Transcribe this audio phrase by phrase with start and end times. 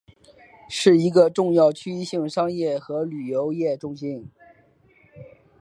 [0.67, 4.31] 是一个重要的区域性商业和旅游业中心。